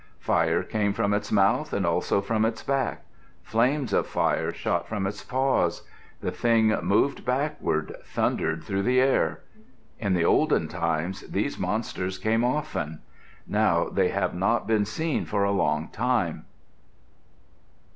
[0.17, 3.03] Fire came from its mouth and also from its back.
[3.43, 5.83] Flames of fire shot from its paws.
[6.21, 9.41] The Thing, moving backward, thundered through the air.
[9.99, 13.03] In the olden times, these monsters came often.
[13.45, 16.45] Now they have not been seen for a long time.